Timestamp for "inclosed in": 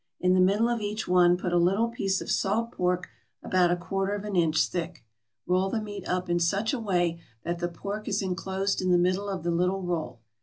8.23-8.89